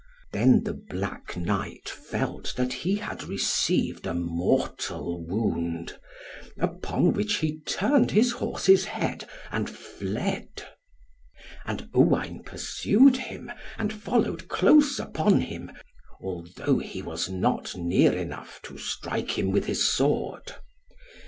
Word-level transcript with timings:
Then 0.33 0.63
the 0.63 0.73
black 0.73 1.37
Knight 1.37 1.87
felt 1.87 2.55
that 2.57 2.73
he 2.73 2.95
had 2.95 3.21
received 3.25 4.07
a 4.07 4.15
mortal 4.15 5.23
wound, 5.23 5.99
upon 6.57 7.13
which 7.13 7.35
he 7.35 7.59
turned 7.67 8.09
his 8.09 8.31
horse's 8.31 8.85
head, 8.85 9.29
and 9.51 9.69
fled. 9.69 10.63
And 11.67 11.87
Owain 11.93 12.41
pursued 12.43 13.15
him, 13.15 13.51
and 13.77 13.93
followed 13.93 14.47
close 14.47 14.97
upon 14.97 15.39
him, 15.41 15.69
although 16.19 16.79
he 16.79 17.03
was 17.03 17.29
not 17.29 17.75
near 17.75 18.11
enough 18.11 18.59
to 18.63 18.79
strike 18.79 19.37
him 19.37 19.51
with 19.51 19.67
his 19.67 19.87
sword. 19.87 20.53